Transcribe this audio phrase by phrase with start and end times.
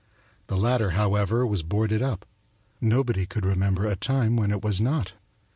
[0.47, 2.25] The latter, however, was boarded up
[2.81, 5.13] nobody could remember a time when it was not.